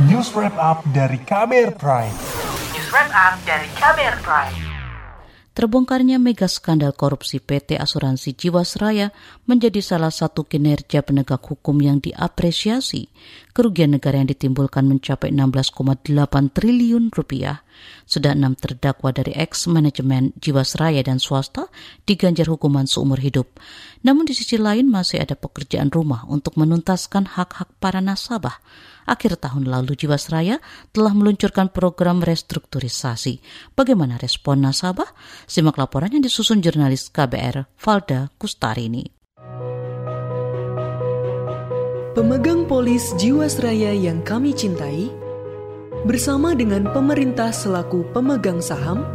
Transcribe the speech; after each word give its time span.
News 0.00 0.32
Wrap 0.32 0.56
Up 0.56 0.80
dari 0.96 1.20
KBR 1.20 1.76
Prime. 1.76 2.16
News 2.72 2.88
Wrap 2.96 3.12
Up 3.12 3.36
dari 3.44 3.68
KBR 3.76 4.24
Prime. 4.24 4.56
Terbongkarnya 5.52 6.16
mega 6.16 6.48
skandal 6.48 6.96
korupsi 6.96 7.44
PT 7.44 7.76
Asuransi 7.76 8.32
Jiwasraya 8.32 9.12
menjadi 9.44 9.84
salah 9.84 10.08
satu 10.08 10.48
kinerja 10.48 11.04
penegak 11.04 11.44
hukum 11.44 11.76
yang 11.84 12.00
diapresiasi. 12.00 13.12
Kerugian 13.52 13.92
negara 13.92 14.16
yang 14.16 14.32
ditimbulkan 14.32 14.88
mencapai 14.88 15.28
16,8 15.28 16.08
triliun 16.56 17.12
rupiah. 17.12 17.60
Sudah 18.04 18.36
enam 18.36 18.58
terdakwa 18.58 19.12
dari 19.12 19.36
ex-manajemen 19.36 20.36
Jiwasraya 20.38 21.00
dan 21.06 21.22
swasta 21.22 21.70
diganjar 22.08 22.48
hukuman 22.48 22.84
seumur 22.84 23.18
hidup. 23.18 23.58
Namun 24.02 24.26
di 24.26 24.34
sisi 24.34 24.58
lain 24.58 24.90
masih 24.90 25.22
ada 25.22 25.38
pekerjaan 25.38 25.92
rumah 25.92 26.26
untuk 26.26 26.58
menuntaskan 26.58 27.38
hak-hak 27.38 27.70
para 27.78 28.02
nasabah 28.02 28.58
akhir 29.06 29.38
tahun 29.42 29.66
lalu 29.66 29.98
Jiwasraya 29.98 30.62
telah 30.94 31.12
meluncurkan 31.14 31.70
program 31.70 32.22
restrukturisasi. 32.22 33.42
Bagaimana 33.74 34.18
respon 34.18 34.62
nasabah? 34.62 35.08
Simak 35.46 35.78
laporan 35.78 36.14
yang 36.14 36.22
disusun 36.22 36.62
jurnalis 36.62 37.10
KBR 37.10 37.66
Valda 37.78 38.30
Kustarini. 38.38 39.10
Pemegang 42.12 42.68
polis 42.68 43.16
Jiwasraya 43.16 43.96
yang 43.96 44.20
kami 44.20 44.52
cintai, 44.52 45.08
bersama 46.02 46.52
dengan 46.52 46.88
pemerintah 46.90 47.54
selaku 47.54 48.06
pemegang 48.10 48.58
saham, 48.58 49.06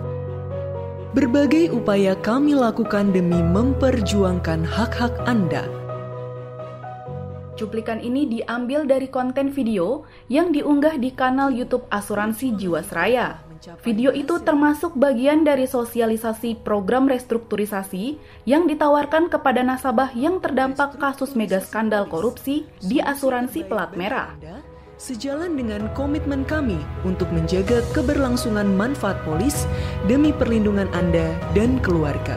berbagai 1.11 1.75
upaya 1.75 2.15
kami 2.19 2.55
lakukan 2.55 3.11
demi 3.11 3.39
memperjuangkan 3.43 4.63
hak-hak 4.63 5.13
Anda– 5.27 5.67
Cuplikan 7.57 7.97
ini 7.97 8.29
diambil 8.29 8.85
dari 8.85 9.09
konten 9.09 9.49
video 9.49 10.05
yang 10.29 10.53
diunggah 10.53 11.01
di 11.01 11.09
kanal 11.09 11.49
YouTube 11.49 11.89
Asuransi 11.89 12.53
Jiwasraya. 12.53 13.41
Video 13.81 14.13
itu 14.13 14.37
termasuk 14.45 14.93
bagian 14.93 15.41
dari 15.41 15.65
sosialisasi 15.65 16.61
program 16.61 17.09
restrukturisasi 17.09 18.21
yang 18.45 18.69
ditawarkan 18.69 19.33
kepada 19.33 19.65
nasabah 19.65 20.13
yang 20.13 20.37
terdampak 20.37 21.01
kasus 21.01 21.33
mega 21.33 21.57
skandal 21.57 22.05
korupsi 22.05 22.69
di 22.77 23.01
asuransi 23.01 23.65
pelat 23.65 23.97
merah. 23.97 24.37
Sejalan 24.97 25.53
dengan 25.53 25.93
komitmen 25.93 26.41
kami 26.41 26.81
untuk 27.05 27.29
menjaga 27.29 27.85
keberlangsungan 27.93 28.65
manfaat 28.65 29.21
polis 29.21 29.69
demi 30.09 30.33
perlindungan 30.33 30.89
Anda 30.89 31.37
dan 31.53 31.77
keluarga. 31.85 32.33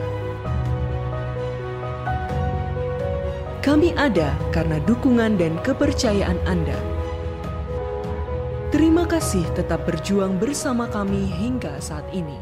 Kami 3.64 3.96
ada 3.96 4.36
karena 4.52 4.76
dukungan 4.84 5.40
dan 5.40 5.56
kepercayaan 5.64 6.36
Anda. 6.44 6.76
Terima 8.68 9.08
kasih 9.08 9.48
tetap 9.56 9.88
berjuang 9.88 10.36
bersama 10.36 10.84
kami 10.84 11.32
hingga 11.32 11.80
saat 11.80 12.04
ini. 12.12 12.36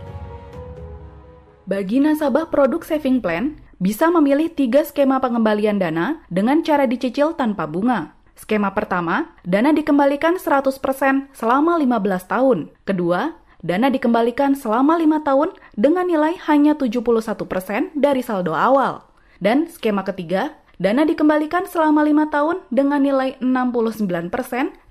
Bagi 1.63 2.03
nasabah 2.03 2.51
produk 2.51 2.83
saving 2.83 3.23
plan, 3.23 3.55
bisa 3.79 4.11
memilih 4.11 4.51
tiga 4.51 4.83
skema 4.83 5.23
pengembalian 5.23 5.79
dana 5.79 6.27
dengan 6.27 6.67
cara 6.67 6.91
dicicil 6.91 7.39
tanpa 7.39 7.71
bunga. 7.71 8.18
Skema 8.39 8.71
pertama, 8.71 9.35
dana 9.43 9.75
dikembalikan 9.75 10.39
100% 10.39 10.79
selama 11.35 11.75
15 11.75 12.31
tahun. 12.31 12.59
Kedua, 12.87 13.35
dana 13.67 13.91
dikembalikan 13.91 14.55
selama 14.55 14.95
5 14.95 15.27
tahun 15.27 15.51
dengan 15.75 16.07
nilai 16.07 16.39
hanya 16.47 16.79
71% 16.79 17.99
dari 17.99 18.23
saldo 18.23 18.55
awal. 18.55 19.03
Dan 19.43 19.67
skema 19.67 20.07
ketiga, 20.07 20.55
Dana 20.79 21.03
dikembalikan 21.03 21.67
selama 21.67 22.07
lima 22.07 22.31
tahun 22.31 22.63
dengan 22.71 23.03
nilai 23.03 23.35
69% 23.43 24.31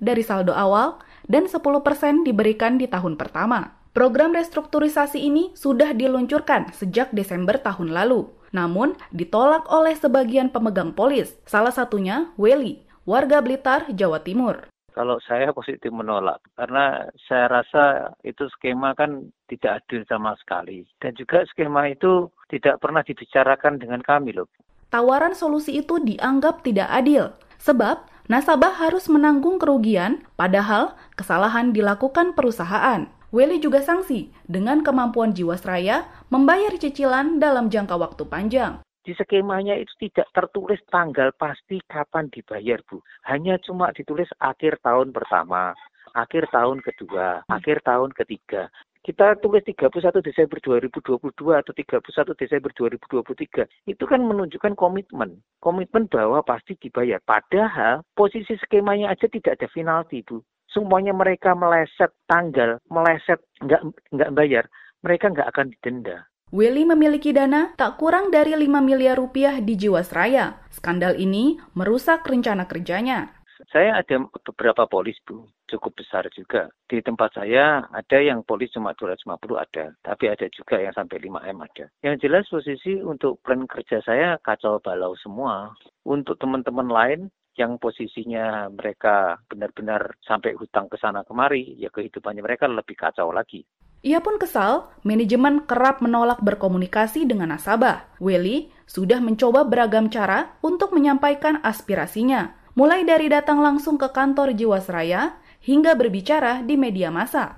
dari 0.04 0.20
saldo 0.20 0.52
awal 0.52 1.00
dan 1.32 1.48
10% 1.48 2.28
diberikan 2.28 2.76
di 2.76 2.92
tahun 2.92 3.16
pertama. 3.16 3.72
Program 3.96 4.36
restrukturisasi 4.36 5.24
ini 5.24 5.56
sudah 5.56 5.96
diluncurkan 5.96 6.76
sejak 6.76 7.16
Desember 7.16 7.56
tahun 7.56 7.96
lalu, 7.96 8.28
namun 8.52 9.00
ditolak 9.16 9.64
oleh 9.72 9.96
sebagian 9.96 10.52
pemegang 10.52 10.92
polis, 10.92 11.40
salah 11.48 11.72
satunya 11.72 12.36
Weli, 12.36 12.84
warga 13.08 13.40
Blitar, 13.40 13.88
Jawa 13.96 14.20
Timur. 14.22 14.68
Kalau 14.92 15.22
saya 15.24 15.54
positif 15.56 15.94
menolak, 15.94 16.42
karena 16.58 17.08
saya 17.30 17.48
rasa 17.48 18.12
itu 18.26 18.50
skema 18.58 18.92
kan 18.98 19.30
tidak 19.48 19.86
adil 19.86 20.04
sama 20.10 20.36
sekali. 20.42 20.84
Dan 21.00 21.14
juga 21.16 21.46
skema 21.48 21.88
itu 21.88 22.28
tidak 22.52 22.82
pernah 22.82 23.06
dibicarakan 23.06 23.80
dengan 23.80 24.02
kami 24.04 24.36
loh 24.36 24.50
tawaran 24.90 25.36
solusi 25.36 25.84
itu 25.84 26.00
dianggap 26.00 26.64
tidak 26.64 26.88
adil, 26.92 27.36
sebab 27.60 28.08
nasabah 28.32 28.80
harus 28.80 29.12
menanggung 29.12 29.60
kerugian, 29.60 30.24
padahal 30.40 30.96
kesalahan 31.20 31.76
dilakukan 31.76 32.34
perusahaan. 32.36 33.08
Welly 33.36 33.60
juga 33.60 33.84
sanksi 33.84 34.32
dengan 34.48 34.88
kemampuan 34.88 35.36
Jiwasraya 35.36 36.08
membayar 36.32 36.72
cicilan 36.80 37.44
dalam 37.44 37.68
jangka 37.68 38.00
waktu 38.00 38.24
panjang. 38.24 38.80
Di 39.08 39.16
skemanya 39.16 39.72
itu 39.80 39.88
tidak 40.04 40.28
tertulis 40.36 40.84
tanggal 40.92 41.32
pasti 41.40 41.80
kapan 41.88 42.28
dibayar, 42.28 42.84
Bu. 42.84 43.00
Hanya 43.24 43.56
cuma 43.64 43.96
ditulis 43.96 44.28
akhir 44.44 44.84
tahun 44.84 45.16
pertama, 45.16 45.72
akhir 46.12 46.52
tahun 46.52 46.84
kedua, 46.84 47.48
akhir 47.48 47.88
tahun 47.88 48.12
ketiga. 48.12 48.68
Kita 49.08 49.40
tulis 49.40 49.64
31 49.64 50.20
Desember 50.20 50.60
2022 50.60 51.24
atau 51.56 51.72
31 51.72 52.36
Desember 52.36 52.68
2023 52.76 53.64
itu 53.88 54.04
kan 54.04 54.20
menunjukkan 54.20 54.76
komitmen. 54.76 55.40
Komitmen 55.64 56.12
bahwa 56.12 56.44
pasti 56.44 56.76
dibayar. 56.76 57.24
Padahal 57.24 58.04
posisi 58.12 58.60
skemanya 58.60 59.16
aja 59.16 59.32
tidak 59.32 59.56
ada 59.56 59.72
penalti 59.72 60.20
Bu. 60.28 60.44
Semuanya 60.68 61.16
mereka 61.16 61.56
meleset 61.56 62.12
tanggal 62.28 62.84
meleset 62.92 63.40
nggak 63.64 63.88
nggak 64.12 64.34
bayar 64.36 64.68
mereka 65.00 65.32
nggak 65.32 65.48
akan 65.56 65.72
didenda 65.72 66.28
Willy 66.48 66.88
memiliki 66.88 67.36
dana 67.36 67.76
tak 67.76 68.00
kurang 68.00 68.32
dari 68.32 68.56
5 68.56 68.80
miliar 68.80 69.20
rupiah 69.20 69.60
di 69.60 69.76
Jiwasraya. 69.76 70.64
Skandal 70.72 71.20
ini 71.20 71.60
merusak 71.76 72.24
rencana 72.24 72.64
kerjanya. 72.64 73.36
Saya 73.68 74.00
ada 74.00 74.24
beberapa 74.48 74.88
polis, 74.88 75.20
Bu, 75.28 75.44
cukup 75.68 76.00
besar 76.00 76.24
juga. 76.32 76.72
Di 76.88 77.04
tempat 77.04 77.36
saya 77.36 77.84
ada 77.92 78.18
yang 78.24 78.48
polis 78.48 78.72
cuma 78.72 78.96
250 78.96 79.60
ada, 79.60 79.92
tapi 80.00 80.32
ada 80.32 80.48
juga 80.48 80.80
yang 80.80 80.96
sampai 80.96 81.20
5M 81.20 81.58
ada. 81.68 81.92
Yang 82.00 82.16
jelas 82.24 82.48
posisi 82.48 82.96
untuk 82.96 83.44
plan 83.44 83.68
kerja 83.68 84.00
saya 84.08 84.40
kacau 84.40 84.80
balau 84.80 85.20
semua. 85.20 85.76
Untuk 86.08 86.40
teman-teman 86.40 86.88
lain 86.88 87.22
yang 87.60 87.76
posisinya 87.76 88.72
mereka 88.72 89.36
benar-benar 89.52 90.16
sampai 90.24 90.56
hutang 90.56 90.88
ke 90.88 90.96
sana 90.96 91.28
kemari, 91.28 91.76
ya 91.76 91.92
kehidupannya 91.92 92.40
mereka 92.40 92.72
lebih 92.72 92.96
kacau 92.96 93.36
lagi. 93.36 93.68
Ia 94.06 94.22
pun 94.22 94.38
kesal, 94.38 94.94
manajemen 95.02 95.66
kerap 95.66 96.06
menolak 96.06 96.38
berkomunikasi 96.46 97.26
dengan 97.26 97.58
nasabah. 97.58 98.06
Willy 98.22 98.70
sudah 98.86 99.18
mencoba 99.18 99.66
beragam 99.66 100.08
cara 100.14 100.54
untuk 100.62 100.94
menyampaikan 100.94 101.58
aspirasinya, 101.66 102.54
mulai 102.78 103.02
dari 103.02 103.26
datang 103.26 103.58
langsung 103.58 103.98
ke 103.98 104.14
kantor 104.14 104.54
Jiwasraya 104.54 105.42
hingga 105.66 105.98
berbicara 105.98 106.62
di 106.62 106.78
media 106.78 107.10
massa. 107.10 107.58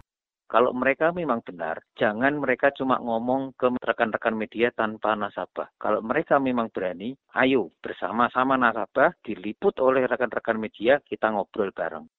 Kalau 0.49 0.73
mereka 0.73 1.13
memang 1.13 1.45
benar, 1.45 1.77
jangan 1.93 2.41
mereka 2.41 2.73
cuma 2.73 2.97
ngomong 2.97 3.53
ke 3.53 3.69
rekan-rekan 3.85 4.33
media 4.33 4.73
tanpa 4.73 5.13
nasabah. 5.13 5.69
Kalau 5.77 6.01
mereka 6.01 6.41
memang 6.41 6.73
berani, 6.73 7.13
ayo 7.37 7.69
bersama-sama 7.77 8.57
nasabah 8.57 9.13
diliput 9.21 9.77
oleh 9.77 10.09
rekan-rekan 10.09 10.57
media, 10.57 10.97
kita 11.05 11.29
ngobrol 11.29 11.69
bareng. 11.69 12.09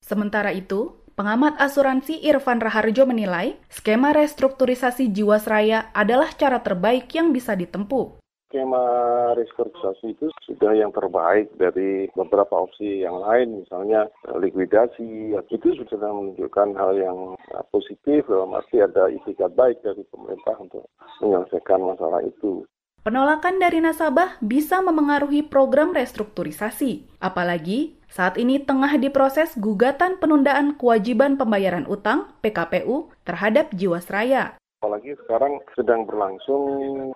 Sementara 0.00 0.48
itu, 0.56 1.03
pengamat 1.14 1.54
asuransi 1.62 2.18
Irfan 2.26 2.58
Raharjo 2.58 3.06
menilai 3.06 3.54
skema 3.70 4.10
restrukturisasi 4.10 5.14
Jiwasraya 5.14 5.94
adalah 5.94 6.34
cara 6.34 6.58
terbaik 6.58 7.10
yang 7.14 7.30
bisa 7.30 7.54
ditempuh 7.54 8.18
skema 8.54 8.86
restrukturisasi 9.34 10.14
itu 10.14 10.30
sudah 10.46 10.78
yang 10.78 10.94
terbaik 10.94 11.50
dari 11.58 12.06
beberapa 12.14 12.54
opsi 12.54 13.02
yang 13.02 13.18
lain, 13.18 13.66
misalnya 13.66 14.06
eh, 14.30 14.38
likuidasi, 14.38 15.34
itu 15.34 15.68
sudah 15.90 16.10
menunjukkan 16.14 16.78
hal 16.78 16.94
yang 16.94 17.18
eh, 17.50 17.64
positif 17.74 18.22
dalam 18.30 18.54
arti 18.54 18.78
ada 18.78 19.10
itikat 19.10 19.50
baik 19.58 19.82
dari 19.82 20.06
pemerintah 20.06 20.54
untuk 20.62 20.86
menyelesaikan 21.18 21.82
masalah 21.82 22.22
itu. 22.22 22.62
Penolakan 23.02 23.58
dari 23.58 23.82
nasabah 23.82 24.38
bisa 24.38 24.78
memengaruhi 24.80 25.44
program 25.44 25.90
restrukturisasi, 25.90 27.10
apalagi 27.18 27.98
saat 28.14 28.38
ini 28.38 28.62
tengah 28.62 28.94
diproses 28.94 29.58
gugatan 29.58 30.22
penundaan 30.22 30.78
kewajiban 30.78 31.34
pembayaran 31.34 31.82
utang 31.90 32.30
PKPU 32.46 33.10
terhadap 33.26 33.74
Jiwasraya. 33.74 34.54
Apalagi 34.78 35.18
sekarang 35.26 35.58
sedang 35.74 36.06
berlangsung 36.06 36.62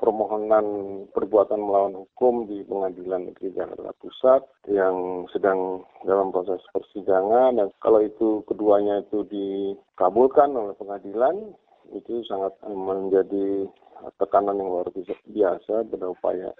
permohonan 0.03 0.67
perbuatan 1.15 1.61
melawan 1.63 2.03
hukum 2.03 2.51
di 2.51 2.67
Pengadilan 2.67 3.31
Negeri 3.31 3.55
Jakarta 3.55 3.95
Pusat 4.03 4.43
yang 4.73 5.29
sedang 5.31 5.87
dalam 6.03 6.35
proses 6.35 6.59
persidangan 6.75 7.63
dan 7.63 7.69
kalau 7.79 8.03
itu 8.03 8.43
keduanya 8.51 9.05
itu 9.07 9.23
dikabulkan 9.31 10.51
oleh 10.51 10.75
pengadilan 10.81 11.55
itu 11.95 12.25
sangat 12.27 12.57
menjadi 12.67 13.69
tekanan 14.19 14.59
yang 14.59 14.69
luar 14.73 14.89
biasa 15.29 15.87
pada 15.93 16.07
upaya 16.11 16.51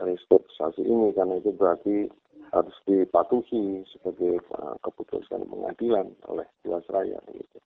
restrukturisasi 0.00 0.82
ini 0.84 1.12
karena 1.12 1.36
itu 1.36 1.52
berarti 1.52 2.08
harus 2.52 2.76
dipatuhi 2.84 3.82
sebagai 3.94 4.42
uh, 4.54 4.76
keputusan 4.82 5.46
pengadilan 5.46 6.10
oleh 6.30 6.46
Jiwasraya. 6.62 7.18
Gitu. 7.30 7.58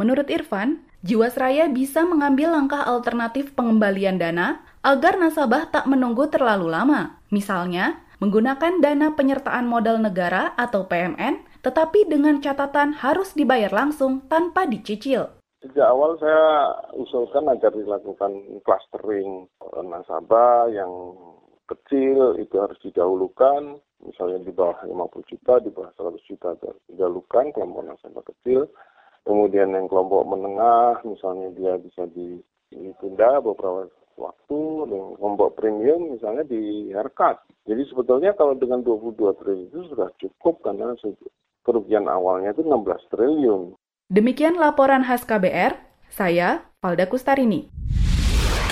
Menurut 0.00 0.32
Irfan, 0.32 0.88
Jiwasraya 1.04 1.68
bisa 1.68 2.08
mengambil 2.08 2.56
langkah 2.56 2.80
alternatif 2.80 3.52
pengembalian 3.52 4.16
dana 4.16 4.64
agar 4.80 5.20
nasabah 5.20 5.68
tak 5.68 5.84
menunggu 5.84 6.32
terlalu 6.32 6.72
lama. 6.72 7.20
Misalnya, 7.28 8.00
menggunakan 8.16 8.80
dana 8.80 9.12
penyertaan 9.12 9.68
modal 9.68 10.00
negara 10.00 10.56
atau 10.56 10.88
PMN, 10.88 11.60
tetapi 11.60 12.08
dengan 12.08 12.40
catatan 12.40 12.96
harus 13.04 13.36
dibayar 13.36 13.68
langsung 13.68 14.24
tanpa 14.32 14.64
dicicil. 14.64 15.28
Sejak 15.62 15.86
awal 15.94 16.18
saya 16.18 16.74
usulkan 16.98 17.46
agar 17.46 17.70
dilakukan 17.70 18.34
clustering 18.66 19.46
nasabah 19.86 20.66
yang 20.74 20.90
kecil 21.72 22.36
itu 22.36 22.56
harus 22.60 22.78
didahulukan, 22.84 23.80
misalnya 24.04 24.44
di 24.44 24.52
bawah 24.52 24.78
50 24.84 25.30
juta, 25.32 25.58
di 25.64 25.70
bawah 25.72 25.90
100 25.96 26.28
juta 26.28 26.54
harus 26.54 26.84
didahulukan 26.92 27.50
kelompok 27.56 27.82
nasabah 27.88 28.24
kecil. 28.28 28.68
Kemudian 29.22 29.70
yang 29.70 29.86
kelompok 29.86 30.26
menengah, 30.26 30.98
misalnya 31.06 31.54
dia 31.54 31.78
bisa 31.78 32.04
ditunda 32.10 33.38
beberapa 33.38 33.86
waktu, 34.18 34.60
dan 34.90 35.02
kelompok 35.16 35.56
premium 35.56 36.18
misalnya 36.18 36.44
di 36.44 36.90
haircut. 36.90 37.38
Jadi 37.64 37.82
sebetulnya 37.86 38.34
kalau 38.34 38.58
dengan 38.58 38.82
22 38.82 39.38
triliun 39.38 39.68
itu 39.70 39.80
sudah 39.94 40.10
cukup 40.18 40.60
karena 40.66 40.92
kerugian 41.62 42.10
awalnya 42.10 42.50
itu 42.50 42.66
16 42.66 43.12
triliun. 43.14 43.78
Demikian 44.10 44.58
laporan 44.58 45.06
khas 45.06 45.22
KBR, 45.22 45.78
saya 46.10 46.68
Valda 46.82 47.06
Kustarini. 47.08 47.81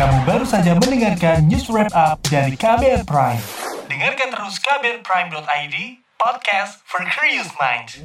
Kamu 0.00 0.24
baru 0.24 0.48
saja 0.48 0.72
mendengarkan 0.80 1.44
news 1.44 1.68
wrap 1.68 1.92
up 1.92 2.24
dari 2.24 2.56
KBR 2.56 3.04
Prime. 3.04 3.36
Dengarkan 3.84 4.32
terus 4.32 4.56
kbrprime.id, 4.56 5.76
podcast 6.16 6.80
for 6.88 7.04
curious 7.04 7.52
minds. 7.60 8.00